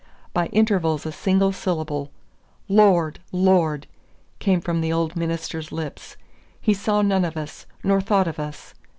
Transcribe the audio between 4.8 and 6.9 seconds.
the old minister's lips. He